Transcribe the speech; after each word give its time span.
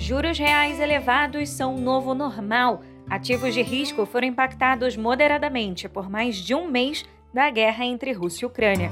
Juros 0.00 0.38
reais 0.38 0.80
elevados 0.80 1.50
são 1.50 1.74
o 1.74 1.78
novo 1.78 2.14
normal. 2.14 2.82
Ativos 3.08 3.52
de 3.52 3.60
risco 3.60 4.06
foram 4.06 4.28
impactados 4.28 4.96
moderadamente 4.96 5.90
por 5.90 6.08
mais 6.08 6.36
de 6.36 6.54
um 6.54 6.66
mês 6.66 7.04
da 7.34 7.50
guerra 7.50 7.84
entre 7.84 8.10
Rússia 8.10 8.46
e 8.46 8.46
Ucrânia. 8.46 8.90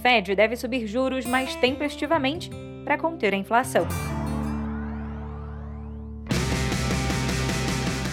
Fed 0.00 0.34
deve 0.34 0.56
subir 0.56 0.86
juros 0.86 1.26
mais 1.26 1.54
tempestivamente 1.56 2.50
para 2.84 2.96
conter 2.96 3.34
a 3.34 3.36
inflação. 3.36 3.86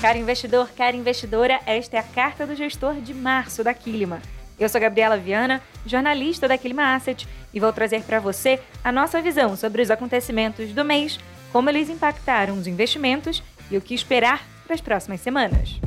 Caro 0.01 0.19
investidor, 0.19 0.69
cara 0.75 0.97
investidora, 0.97 1.61
esta 1.65 1.95
é 1.95 1.99
a 2.01 2.03
carta 2.03 2.45
do 2.45 2.55
gestor 2.55 2.95
de 2.95 3.13
março 3.13 3.63
da 3.63 3.73
Quilima. 3.73 4.21
Eu 4.59 4.67
sou 4.67 4.81
Gabriela 4.81 5.17
Viana, 5.17 5.61
jornalista 5.85 6.45
da 6.45 6.57
Quilima 6.57 6.93
Asset, 6.93 7.25
e 7.53 7.59
vou 7.59 7.71
trazer 7.71 8.03
para 8.03 8.19
você 8.19 8.59
a 8.83 8.91
nossa 8.91 9.21
visão 9.21 9.55
sobre 9.55 9.81
os 9.81 9.89
acontecimentos 9.89 10.73
do 10.73 10.83
mês 10.83 11.17
como 11.55 11.69
eles 11.69 11.89
impactaram 11.89 12.55
os 12.55 12.67
investimentos 12.67 13.41
e 13.71 13.77
o 13.77 13.81
que 13.81 13.95
esperar 13.95 14.45
para 14.65 14.75
as 14.75 14.81
próximas 14.81 15.21
semanas. 15.21 15.79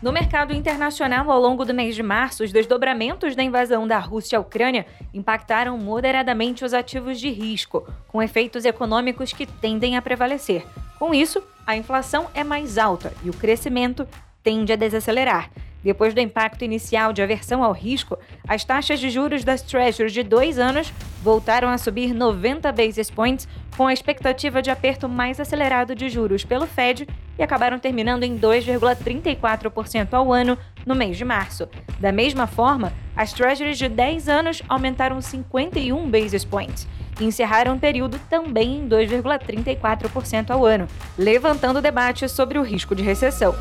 No 0.00 0.10
mercado 0.10 0.54
internacional, 0.54 1.30
ao 1.30 1.38
longo 1.38 1.66
do 1.66 1.74
mês 1.74 1.94
de 1.94 2.02
março, 2.02 2.42
os 2.42 2.50
desdobramentos 2.50 3.36
da 3.36 3.42
invasão 3.42 3.86
da 3.86 3.98
Rússia 3.98 4.38
à 4.38 4.40
Ucrânia 4.40 4.86
impactaram 5.12 5.76
moderadamente 5.76 6.64
os 6.64 6.72
ativos 6.72 7.20
de 7.20 7.28
risco, 7.28 7.86
com 8.08 8.22
efeitos 8.22 8.64
econômicos 8.64 9.34
que 9.34 9.44
tendem 9.44 9.98
a 9.98 10.02
prevalecer. 10.02 10.64
Com 10.98 11.12
isso, 11.12 11.42
a 11.66 11.76
inflação 11.76 12.26
é 12.32 12.42
mais 12.42 12.78
alta 12.78 13.12
e 13.22 13.28
o 13.28 13.34
crescimento 13.34 14.08
tende 14.42 14.72
a 14.72 14.76
desacelerar, 14.76 15.50
depois 15.82 16.14
do 16.14 16.20
impacto 16.20 16.64
inicial 16.64 17.12
de 17.12 17.22
aversão 17.22 17.62
ao 17.62 17.72
risco, 17.72 18.18
as 18.46 18.64
taxas 18.64 19.00
de 19.00 19.10
juros 19.10 19.44
das 19.44 19.62
Treasuries 19.62 20.12
de 20.12 20.22
dois 20.22 20.58
anos 20.58 20.92
voltaram 21.22 21.68
a 21.68 21.78
subir 21.78 22.12
90 22.12 22.70
basis 22.72 23.10
points, 23.10 23.48
com 23.76 23.86
a 23.86 23.92
expectativa 23.92 24.60
de 24.60 24.70
aperto 24.70 25.08
mais 25.08 25.40
acelerado 25.40 25.94
de 25.94 26.08
juros 26.08 26.44
pelo 26.44 26.66
Fed 26.66 27.08
e 27.38 27.42
acabaram 27.42 27.78
terminando 27.78 28.24
em 28.24 28.38
2,34% 28.38 30.12
ao 30.12 30.32
ano 30.32 30.58
no 30.84 30.94
mês 30.94 31.16
de 31.16 31.24
março. 31.24 31.68
Da 31.98 32.12
mesma 32.12 32.46
forma, 32.46 32.92
as 33.16 33.32
Treasuries 33.32 33.78
de 33.78 33.88
10 33.88 34.28
anos 34.28 34.62
aumentaram 34.68 35.20
51 35.20 36.10
basis 36.10 36.44
points 36.44 36.86
e 37.20 37.24
encerraram 37.24 37.76
o 37.76 37.78
período 37.78 38.18
também 38.28 38.76
em 38.76 38.88
2,34% 38.88 40.50
ao 40.50 40.64
ano, 40.64 40.86
levantando 41.16 41.80
debate 41.80 42.28
sobre 42.28 42.58
o 42.58 42.62
risco 42.62 42.94
de 42.94 43.02
recessão. 43.02 43.54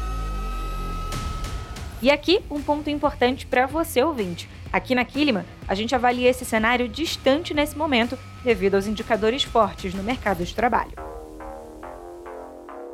E 2.01 2.09
aqui 2.09 2.41
um 2.49 2.61
ponto 2.61 2.89
importante 2.89 3.45
para 3.45 3.67
você 3.67 4.01
ouvinte. 4.03 4.49
Aqui 4.73 4.95
na 4.95 5.05
Kilima, 5.05 5.45
a 5.67 5.75
gente 5.75 5.93
avalia 5.93 6.29
esse 6.29 6.43
cenário 6.43 6.87
distante 6.89 7.53
nesse 7.53 7.77
momento 7.77 8.17
devido 8.43 8.73
aos 8.73 8.87
indicadores 8.87 9.43
fortes 9.43 9.93
no 9.93 10.01
mercado 10.01 10.43
de 10.43 10.55
trabalho. 10.55 10.93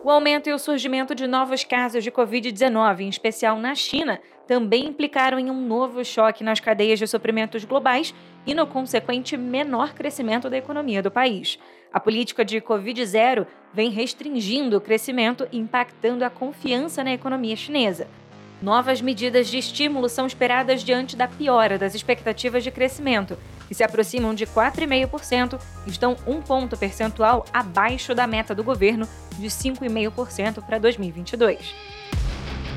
O 0.03 0.09
aumento 0.09 0.49
e 0.49 0.53
o 0.53 0.59
surgimento 0.59 1.16
de 1.16 1.25
novos 1.25 1.64
casos 1.64 2.03
de 2.03 2.11
Covid-19, 2.11 3.02
em 3.02 3.09
especial 3.09 3.58
na 3.58 3.75
China, 3.75 4.19
também 4.45 4.88
implicaram 4.88 5.39
em 5.39 5.49
um 5.49 5.67
novo 5.67 6.03
choque 6.03 6.44
nas 6.44 6.59
cadeias 6.59 6.99
de 6.99 7.08
suprimentos 7.08 7.64
globais 7.64 8.14
e 8.45 8.53
no 8.53 8.67
consequente 8.67 9.38
menor 9.38 9.94
crescimento 9.94 10.49
da 10.49 10.58
economia 10.58 11.02
do 11.02 11.11
país. 11.11 11.59
A 11.94 11.99
política 11.99 12.44
de 12.44 12.61
Covid-0 12.61 13.45
vem 13.73 13.89
restringindo 13.89 14.77
o 14.77 14.81
crescimento 14.81 15.47
impactando 15.52 16.23
a 16.23 16.30
confiança 16.30 17.03
na 17.03 17.14
economia 17.14 17.55
chinesa. 17.55 18.08
Novas 18.59 19.02
medidas 19.02 19.50
de 19.50 19.59
estímulo 19.59 20.09
são 20.09 20.25
esperadas 20.25 20.83
diante 20.83 21.16
da 21.16 21.27
piora 21.27 21.77
das 21.77 21.94
expectativas 21.94 22.64
de 22.64 22.72
crescimento, 22.72 23.38
que 23.67 23.75
se 23.75 23.83
aproximam 23.83 24.33
de 24.33 24.47
4,5% 24.47 25.59
e 25.86 25.91
estão 25.91 26.16
um 26.25 26.41
ponto 26.41 26.75
percentual 26.75 27.45
abaixo 27.53 28.16
da 28.16 28.25
meta 28.25 28.55
do 28.55 28.64
governo 28.64 29.08
de 29.38 29.47
5,5% 29.47 30.66
para 30.66 30.80
2022. 30.80 31.75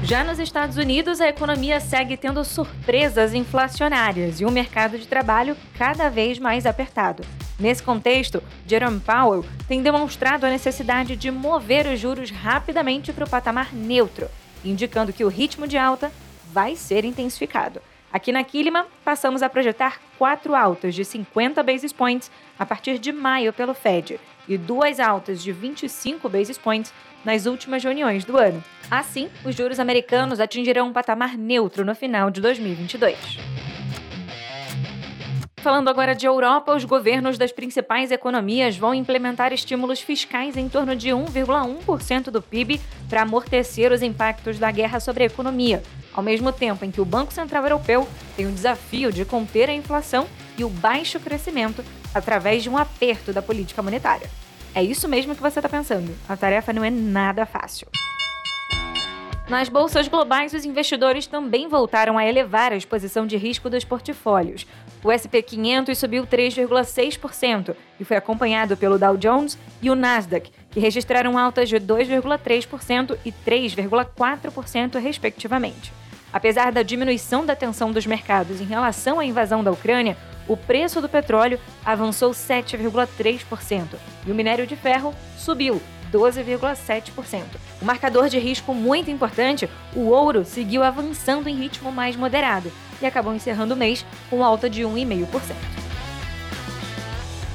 Já 0.02 0.22
nos 0.22 0.38
Estados 0.38 0.76
Unidos, 0.76 1.18
a 1.18 1.28
economia 1.28 1.80
segue 1.80 2.16
tendo 2.16 2.44
surpresas 2.44 3.32
inflacionárias 3.32 4.40
e 4.40 4.44
o 4.44 4.50
mercado 4.50 4.98
de 4.98 5.06
trabalho 5.06 5.56
cada 5.78 6.10
vez 6.10 6.38
mais 6.38 6.66
apertado. 6.66 7.22
Nesse 7.58 7.82
contexto, 7.82 8.42
Jerome 8.66 9.00
Powell 9.00 9.44
tem 9.66 9.82
demonstrado 9.82 10.44
a 10.44 10.50
necessidade 10.50 11.16
de 11.16 11.30
mover 11.30 11.86
os 11.86 11.98
juros 11.98 12.30
rapidamente 12.30 13.12
para 13.12 13.24
o 13.24 13.30
patamar 13.30 13.74
neutro 13.74 14.28
indicando 14.64 15.12
que 15.12 15.24
o 15.24 15.28
ritmo 15.28 15.66
de 15.66 15.76
alta 15.76 16.12
vai 16.52 16.76
ser 16.76 17.04
intensificado. 17.04 17.80
Aqui 18.12 18.32
na 18.32 18.42
Kilima, 18.42 18.86
passamos 19.04 19.40
a 19.40 19.48
projetar 19.48 20.00
quatro 20.18 20.54
altas 20.54 20.94
de 20.94 21.04
50 21.04 21.62
basis 21.62 21.92
points 21.92 22.30
a 22.58 22.66
partir 22.66 22.98
de 22.98 23.12
maio 23.12 23.52
pelo 23.52 23.72
Fed 23.72 24.18
e 24.48 24.58
duas 24.58 24.98
altas 24.98 25.42
de 25.42 25.52
25 25.52 26.28
basis 26.28 26.58
points 26.58 26.92
nas 27.24 27.46
últimas 27.46 27.84
reuniões 27.84 28.24
do 28.24 28.36
ano. 28.36 28.62
Assim, 28.90 29.28
os 29.44 29.54
juros 29.54 29.78
americanos 29.78 30.40
atingirão 30.40 30.88
um 30.88 30.92
patamar 30.92 31.38
neutro 31.38 31.84
no 31.84 31.94
final 31.94 32.30
de 32.30 32.40
2022. 32.40 33.49
Falando 35.62 35.90
agora 35.90 36.14
de 36.14 36.24
Europa, 36.24 36.74
os 36.74 36.86
governos 36.86 37.36
das 37.36 37.52
principais 37.52 38.10
economias 38.10 38.78
vão 38.78 38.94
implementar 38.94 39.52
estímulos 39.52 40.00
fiscais 40.00 40.56
em 40.56 40.70
torno 40.70 40.96
de 40.96 41.10
1,1% 41.10 42.30
do 42.30 42.40
PIB 42.40 42.80
para 43.10 43.22
amortecer 43.22 43.92
os 43.92 44.00
impactos 44.00 44.58
da 44.58 44.70
guerra 44.70 44.98
sobre 45.00 45.22
a 45.22 45.26
economia, 45.26 45.82
ao 46.14 46.22
mesmo 46.22 46.50
tempo 46.50 46.82
em 46.82 46.90
que 46.90 47.00
o 47.00 47.04
Banco 47.04 47.30
Central 47.30 47.62
Europeu 47.64 48.08
tem 48.36 48.46
o 48.46 48.52
desafio 48.52 49.12
de 49.12 49.26
conter 49.26 49.68
a 49.68 49.74
inflação 49.74 50.26
e 50.56 50.64
o 50.64 50.70
baixo 50.70 51.20
crescimento 51.20 51.84
através 52.14 52.62
de 52.62 52.70
um 52.70 52.78
aperto 52.78 53.30
da 53.30 53.42
política 53.42 53.82
monetária. 53.82 54.30
É 54.74 54.82
isso 54.82 55.06
mesmo 55.06 55.34
que 55.34 55.42
você 55.42 55.58
está 55.58 55.68
pensando. 55.68 56.16
A 56.26 56.38
tarefa 56.38 56.72
não 56.72 56.82
é 56.82 56.88
nada 56.88 57.44
fácil. 57.44 57.86
Nas 59.50 59.68
bolsas 59.68 60.06
globais, 60.06 60.54
os 60.54 60.64
investidores 60.64 61.26
também 61.26 61.66
voltaram 61.66 62.16
a 62.16 62.24
elevar 62.24 62.72
a 62.72 62.76
exposição 62.76 63.26
de 63.26 63.36
risco 63.36 63.68
dos 63.68 63.84
portfólios. 63.84 64.64
O 65.02 65.10
SP 65.10 65.42
500 65.42 65.98
subiu 65.98 66.24
3,6% 66.24 67.74
e 67.98 68.04
foi 68.04 68.16
acompanhado 68.16 68.76
pelo 68.76 68.96
Dow 68.96 69.16
Jones 69.16 69.58
e 69.82 69.90
o 69.90 69.96
Nasdaq, 69.96 70.52
que 70.70 70.78
registraram 70.78 71.36
altas 71.36 71.68
de 71.68 71.80
2,3% 71.80 73.18
e 73.24 73.32
3,4%, 73.32 75.00
respectivamente. 75.00 75.92
Apesar 76.32 76.70
da 76.70 76.84
diminuição 76.84 77.44
da 77.44 77.56
tensão 77.56 77.90
dos 77.90 78.06
mercados 78.06 78.60
em 78.60 78.66
relação 78.66 79.18
à 79.18 79.24
invasão 79.24 79.64
da 79.64 79.72
Ucrânia, 79.72 80.16
o 80.46 80.56
preço 80.56 81.00
do 81.00 81.08
petróleo 81.08 81.58
avançou 81.84 82.30
7,3% 82.30 83.96
e 84.24 84.30
o 84.30 84.34
minério 84.34 84.64
de 84.64 84.76
ferro 84.76 85.12
subiu 85.36 85.82
12,7%. 86.12 87.42
O 87.80 87.84
marcador 87.84 88.28
de 88.28 88.38
risco 88.38 88.74
muito 88.74 89.10
importante, 89.10 89.68
o 89.94 90.08
ouro 90.08 90.44
seguiu 90.44 90.82
avançando 90.82 91.48
em 91.48 91.56
ritmo 91.56 91.90
mais 91.92 92.16
moderado 92.16 92.70
e 93.00 93.06
acabou 93.06 93.34
encerrando 93.34 93.74
o 93.74 93.76
mês 93.76 94.04
com 94.28 94.44
alta 94.44 94.68
de 94.68 94.82
1,5%. 94.82 95.54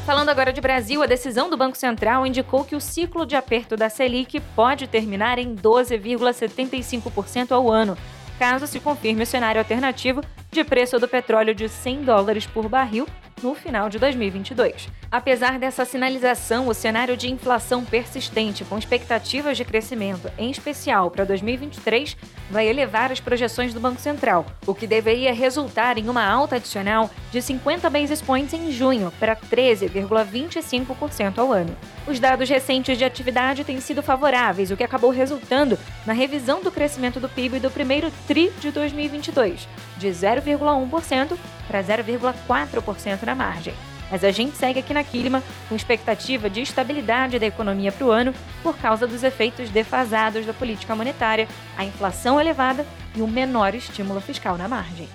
Falando 0.05 0.29
agora 0.29 0.53
de 0.53 0.61
Brasil, 0.61 1.01
a 1.01 1.07
decisão 1.07 1.49
do 1.49 1.57
Banco 1.57 1.75
Central 1.75 2.27
indicou 2.27 2.63
que 2.63 2.75
o 2.75 2.81
ciclo 2.81 3.25
de 3.25 3.35
aperto 3.35 3.75
da 3.75 3.89
Selic 3.89 4.39
pode 4.55 4.88
terminar 4.88 5.39
em 5.39 5.55
12,75% 5.55 7.51
ao 7.51 7.71
ano, 7.71 7.97
caso 8.38 8.67
se 8.67 8.79
confirme 8.79 9.23
o 9.23 9.25
cenário 9.25 9.59
alternativo 9.59 10.21
de 10.51 10.63
preço 10.63 10.99
do 10.99 11.07
petróleo 11.07 11.55
de 11.55 11.67
100 11.67 12.03
dólares 12.03 12.45
por 12.45 12.69
barril 12.69 13.07
no 13.45 13.53
final 13.53 13.89
de 13.89 14.00
2022. 14.00 14.89
Apesar 15.11 15.59
dessa 15.59 15.85
sinalização, 15.85 16.67
o 16.67 16.73
cenário 16.73 17.16
de 17.16 17.31
inflação 17.31 17.85
persistente 17.85 18.66
com 18.66 18.75
expectativas 18.75 19.56
de 19.56 19.63
crescimento, 19.63 20.31
em 20.35 20.50
especial 20.50 21.11
para 21.11 21.25
2023, 21.25 22.17
vai 22.50 22.67
elevar 22.67 23.11
as 23.11 23.19
projeções 23.19 23.72
do 23.72 23.79
Banco 23.79 24.01
Central, 24.01 24.47
o 24.66 24.73
que 24.73 24.88
deveria 24.88 25.31
resultar 25.31 26.00
em 26.00 26.09
uma 26.09 26.25
alta 26.25 26.56
adicional 26.56 27.07
de 27.31 27.39
50 27.39 27.88
basis 27.88 28.19
points 28.19 28.53
em 28.53 28.72
junho 28.72 29.13
para 29.19 29.35
13,25% 29.35 31.38
ao 31.38 31.53
ano. 31.53 31.77
Os 32.07 32.19
dados 32.19 32.50
recentes 32.50 32.97
de 32.97 33.06
atividade 33.06 33.63
têm 33.63 33.80
sido 33.80 34.01
favoráveis, 34.01 34.71
o 34.71 34.77
que 34.77 34.83
acabou 34.83 35.12
resultando 35.12 35.77
na 36.03 36.13
revisão 36.13 36.63
do 36.63 36.71
crescimento 36.71 37.19
do 37.19 37.30
PIB 37.30 37.59
do 37.59 37.69
primeiro 37.69 38.12
TRI 38.27 38.51
de 38.59 38.71
2022, 38.71 39.68
de 39.97 40.07
0,1% 40.07 41.38
para 41.68 41.83
0,4% 41.83 43.24
na 43.24 43.34
margem. 43.35 43.73
Mas 44.09 44.23
a 44.23 44.31
gente 44.31 44.55
segue 44.55 44.79
aqui 44.79 44.93
na 44.93 45.03
Quilima 45.03 45.43
com 45.67 45.75
expectativa 45.75 46.49
de 46.49 46.61
estabilidade 46.61 47.39
da 47.39 47.45
economia 47.45 47.91
para 47.91 48.05
o 48.05 48.11
ano 48.11 48.33
por 48.61 48.77
causa 48.77 49.07
dos 49.07 49.23
efeitos 49.23 49.69
defasados 49.69 50.45
da 50.45 50.53
política 50.53 50.95
monetária, 50.95 51.47
a 51.77 51.83
inflação 51.83 52.39
elevada 52.39 52.85
e 53.15 53.21
um 53.21 53.27
menor 53.27 53.73
estímulo 53.73 54.21
fiscal 54.21 54.57
na 54.57 54.67
margem. 54.67 55.07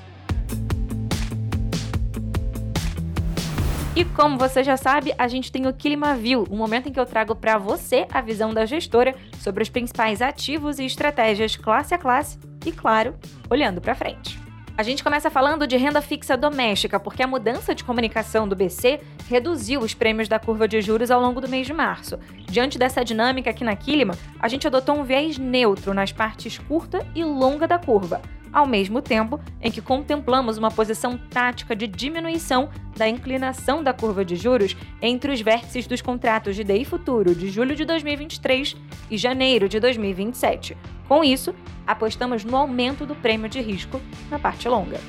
E 3.95 4.05
como 4.05 4.39
você 4.39 4.65
já 4.65 4.77
sabe, 4.77 5.13
a 5.19 5.29
gente 5.29 5.53
tem 5.53 5.67
o 5.67 5.75
Clima 5.75 6.15
View, 6.15 6.47
um 6.51 6.57
momento 6.57 6.89
em 6.89 6.93
que 6.93 6.99
eu 6.99 7.05
trago 7.05 7.35
para 7.35 7.59
você 7.59 8.07
a 8.13 8.21
visão 8.21 8.55
da 8.55 8.65
gestora 8.65 9.15
sobre 9.41 9.63
os 9.63 9.69
principais 9.69 10.23
ativos 10.23 10.79
e 10.79 10.87
estratégias 10.87 11.57
classe 11.57 11.95
a 11.95 11.99
classe 11.99 12.39
e, 12.65 12.73
claro, 12.73 13.15
olhando 13.51 13.81
para 13.81 13.95
frente. 13.95 14.50
A 14.81 14.83
gente 14.83 15.05
começa 15.05 15.29
falando 15.29 15.67
de 15.67 15.77
renda 15.77 16.01
fixa 16.01 16.39
doméstica, 16.39 16.99
porque 16.99 17.23
a 17.23 17.27
mudança 17.27 17.75
de 17.75 17.85
comunicação 17.85 18.49
do 18.49 18.57
BC 18.57 18.99
reduziu 19.29 19.81
os 19.81 19.93
prêmios 19.93 20.27
da 20.27 20.39
curva 20.39 20.67
de 20.67 20.81
juros 20.81 21.11
ao 21.11 21.21
longo 21.21 21.39
do 21.39 21.51
mês 21.51 21.67
de 21.67 21.73
março. 21.75 22.19
Diante 22.47 22.79
dessa 22.79 23.05
dinâmica 23.05 23.51
aqui 23.51 23.63
na 23.63 23.77
Quilima, 23.77 24.15
a 24.41 24.49
gente 24.49 24.67
adotou 24.67 24.97
um 24.97 25.05
viés 25.05 25.37
neutro 25.37 25.93
nas 25.93 26.13
partes 26.13 26.57
curta 26.57 27.07
e 27.15 27.23
longa 27.23 27.69
da 27.69 27.79
curva, 27.79 28.23
ao 28.53 28.67
mesmo 28.67 29.01
tempo 29.01 29.41
em 29.61 29.71
que 29.71 29.81
contemplamos 29.81 30.59
uma 30.59 30.71
posição 30.71 31.17
tática 31.17 31.75
de 31.75 31.87
diminuição 31.87 32.69
da 32.97 33.09
inclinação 33.09 33.83
da 33.83 33.93
curva 33.93 34.25
de 34.25 34.37
juros 34.37 34.77
entre 35.01 35.33
os 35.33 35.41
vértices 35.41 35.87
dos 35.87 36.03
contratos 36.03 36.57
de 36.57 36.65
DI 36.65 36.85
futuro 36.85 37.35
de 37.35 37.49
julho 37.51 37.75
de 37.75 37.85
2023 37.85 38.77
e 39.11 39.17
janeiro 39.17 39.69
de 39.69 39.79
2027. 39.81 40.77
Com 41.09 41.25
isso, 41.25 41.55
apostamos 41.87 42.45
no 42.45 42.57
aumento 42.57 43.05
do 43.07 43.15
prêmio 43.15 43.49
de 43.49 43.61
risco 43.61 44.01
na 44.31 44.39
parte 44.39 44.69
longa. 44.69 45.01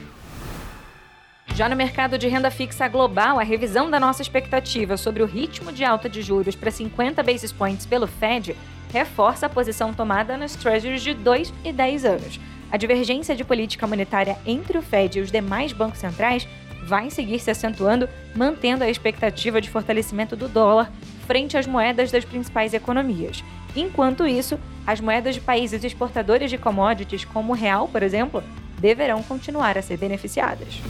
Já 1.54 1.68
no 1.68 1.76
mercado 1.76 2.18
de 2.18 2.28
renda 2.28 2.50
fixa 2.50 2.88
global, 2.88 3.38
a 3.38 3.44
revisão 3.44 3.90
da 3.90 4.00
nossa 4.00 4.22
expectativa 4.22 4.96
sobre 4.96 5.22
o 5.22 5.26
ritmo 5.26 5.72
de 5.72 5.84
alta 5.84 6.08
de 6.08 6.22
juros 6.22 6.56
para 6.56 6.72
50 6.72 7.22
basis 7.22 7.52
points 7.52 7.86
pelo 7.86 8.08
Fed 8.08 8.56
reforça 8.92 9.46
a 9.46 9.50
posição 9.50 9.94
tomada 9.94 10.38
nas 10.38 10.56
treasuries 10.56 11.02
de 11.02 11.14
2 11.14 11.54
e 11.64 11.72
10 11.72 12.06
anos. 12.06 12.40
A 12.72 12.78
divergência 12.78 13.36
de 13.36 13.44
política 13.44 13.86
monetária 13.86 14.38
entre 14.46 14.78
o 14.78 14.82
Fed 14.82 15.20
e 15.20 15.22
os 15.22 15.32
demais 15.32 15.74
bancos 15.74 16.00
centrais 16.00 16.48
vai 16.84 17.10
seguir 17.10 17.40
se 17.40 17.52
acentuando, 17.52 18.08
mantendo 18.34 18.84
a 18.84 18.90
expectativa 18.90 19.60
de 19.60 19.70
fortalecimento 19.70 20.36
do 20.36 20.48
dólar 20.48 20.92
frente 21.28 21.58
às 21.58 21.68
moedas 21.68 22.12
das 22.12 22.26
principais 22.26 22.74
economias. 22.74 23.44
Enquanto 23.76 24.26
isso, 24.26 24.60
as 24.88 25.00
moedas 25.00 25.36
de 25.36 25.42
países 25.42 25.84
exportadores 25.84 26.50
de 26.50 26.58
commodities, 26.58 27.26
como 27.26 27.54
o 27.54 27.56
real, 27.56 27.88
por 27.88 28.04
exemplo, 28.04 28.44
deverão 28.80 29.22
continuar 29.22 29.78
a 29.78 29.82
ser 29.82 29.98
beneficiadas. 29.98 30.82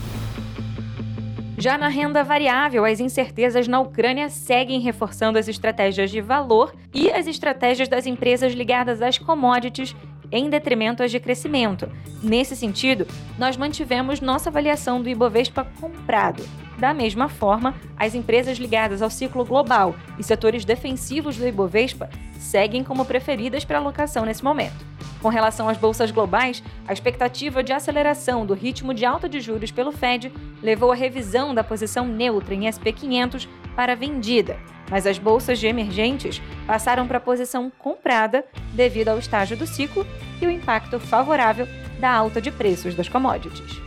Já 1.58 1.78
na 1.78 1.86
renda 1.86 2.24
variável, 2.24 2.84
as 2.84 2.98
incertezas 2.98 3.68
na 3.68 3.78
Ucrânia 3.78 4.28
seguem 4.28 4.80
reforçando 4.80 5.38
as 5.38 5.46
estratégias 5.46 6.10
de 6.10 6.20
valor 6.20 6.74
e 6.92 7.10
as 7.10 7.28
estratégias 7.28 7.88
das 7.88 8.04
empresas 8.04 8.52
ligadas 8.52 9.00
às 9.00 9.16
commodities 9.16 9.94
em 10.32 10.48
detrimento 10.48 11.02
às 11.02 11.10
de 11.10 11.20
crescimento. 11.20 11.88
Nesse 12.22 12.56
sentido, 12.56 13.06
nós 13.38 13.56
mantivemos 13.56 14.20
nossa 14.20 14.48
avaliação 14.48 15.02
do 15.02 15.08
Ibovespa 15.08 15.66
comprado. 15.78 16.42
Da 16.78 16.94
mesma 16.94 17.28
forma, 17.28 17.74
as 17.96 18.14
empresas 18.14 18.58
ligadas 18.58 19.02
ao 19.02 19.10
ciclo 19.10 19.44
global 19.44 19.94
e 20.18 20.24
setores 20.24 20.64
defensivos 20.64 21.36
do 21.36 21.46
Ibovespa 21.46 22.08
seguem 22.40 22.82
como 22.82 23.04
preferidas 23.04 23.64
para 23.64 23.78
alocação 23.78 24.24
nesse 24.24 24.42
momento. 24.42 24.92
Com 25.20 25.28
relação 25.28 25.68
às 25.68 25.78
bolsas 25.78 26.10
globais, 26.10 26.60
a 26.88 26.92
expectativa 26.92 27.62
de 27.62 27.72
aceleração 27.72 28.44
do 28.44 28.54
ritmo 28.54 28.92
de 28.92 29.04
alta 29.04 29.28
de 29.28 29.40
juros 29.40 29.70
pelo 29.70 29.92
Fed 29.92 30.32
levou 30.60 30.90
à 30.90 30.96
revisão 30.96 31.54
da 31.54 31.62
posição 31.62 32.08
neutra 32.08 32.52
em 32.52 32.62
SP500 32.62 33.46
para 33.74 33.96
vendida, 33.96 34.56
mas 34.90 35.06
as 35.06 35.18
bolsas 35.18 35.58
de 35.58 35.66
emergentes 35.66 36.40
passaram 36.66 37.06
para 37.06 37.18
a 37.18 37.20
posição 37.20 37.70
comprada 37.78 38.44
devido 38.72 39.08
ao 39.08 39.18
estágio 39.18 39.56
do 39.56 39.66
ciclo 39.66 40.06
e 40.40 40.46
o 40.46 40.50
impacto 40.50 41.00
favorável 41.00 41.66
da 41.98 42.12
alta 42.12 42.40
de 42.40 42.50
preços 42.50 42.94
das 42.94 43.08
commodities. 43.08 43.80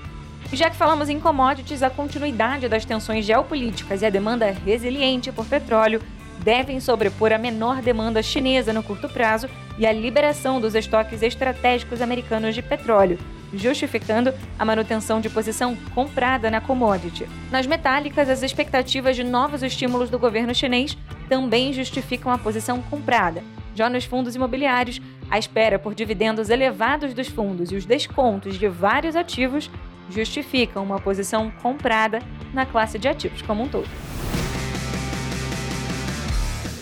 Já 0.53 0.69
que 0.69 0.75
falamos 0.75 1.09
em 1.09 1.19
commodities, 1.19 1.83
a 1.83 1.89
continuidade 1.89 2.69
das 2.69 2.85
tensões 2.85 3.25
geopolíticas 3.25 4.01
e 4.01 4.05
a 4.05 4.09
demanda 4.09 4.51
resiliente 4.65 5.31
por 5.31 5.45
petróleo 5.45 6.01
devem 6.43 6.79
sobrepor 6.79 7.33
a 7.33 7.37
menor 7.37 7.81
demanda 7.81 8.21
chinesa 8.21 8.71
no 8.71 8.83
curto 8.83 9.09
prazo 9.09 9.49
e 9.77 9.85
a 9.85 9.91
liberação 9.91 10.61
dos 10.61 10.75
estoques 10.75 11.21
estratégicos 11.21 12.01
americanos 12.01 12.53
de 12.53 12.61
petróleo, 12.61 13.17
justificando 13.57 14.33
a 14.57 14.65
manutenção 14.65 15.19
de 15.19 15.29
posição 15.29 15.75
comprada 15.93 16.49
na 16.51 16.61
commodity. 16.61 17.27
Nas 17.51 17.65
metálicas, 17.65 18.29
as 18.29 18.43
expectativas 18.43 19.15
de 19.15 19.23
novos 19.23 19.63
estímulos 19.63 20.09
do 20.09 20.19
governo 20.19 20.53
chinês 20.53 20.97
também 21.27 21.73
justificam 21.73 22.31
a 22.31 22.37
posição 22.37 22.81
comprada. 22.81 23.43
Já 23.73 23.89
nos 23.89 24.05
fundos 24.05 24.35
imobiliários, 24.35 25.01
a 25.29 25.37
espera 25.37 25.77
por 25.77 25.93
dividendos 25.93 26.49
elevados 26.49 27.13
dos 27.13 27.27
fundos 27.27 27.71
e 27.71 27.75
os 27.75 27.85
descontos 27.85 28.57
de 28.57 28.67
vários 28.67 29.15
ativos 29.15 29.69
justificam 30.09 30.83
uma 30.83 30.99
posição 30.99 31.51
comprada 31.61 32.19
na 32.53 32.65
classe 32.65 32.99
de 32.99 33.07
ativos 33.07 33.41
como 33.41 33.63
um 33.63 33.67
todo. 33.67 33.87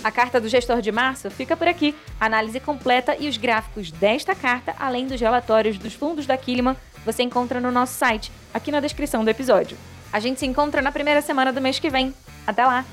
A 0.03 0.11
carta 0.11 0.39
do 0.41 0.49
gestor 0.49 0.81
de 0.81 0.91
março 0.91 1.31
fica 1.31 1.55
por 1.55 1.67
aqui. 1.67 1.95
análise 2.19 2.59
completa 2.59 3.15
e 3.17 3.29
os 3.29 3.37
gráficos 3.37 3.89
desta 3.89 4.35
carta, 4.35 4.75
além 4.77 5.07
dos 5.07 5.19
relatórios 5.19 5.77
dos 5.77 5.93
fundos 5.93 6.25
da 6.25 6.37
Kilman, 6.37 6.75
você 7.05 7.23
encontra 7.23 7.59
no 7.59 7.71
nosso 7.71 7.93
site, 7.93 8.31
aqui 8.53 8.71
na 8.71 8.79
descrição 8.79 9.23
do 9.23 9.29
episódio. 9.29 9.77
A 10.11 10.19
gente 10.19 10.39
se 10.39 10.45
encontra 10.45 10.81
na 10.81 10.91
primeira 10.91 11.21
semana 11.21 11.53
do 11.53 11.61
mês 11.61 11.79
que 11.79 11.89
vem. 11.89 12.13
Até 12.45 12.65
lá! 12.65 12.85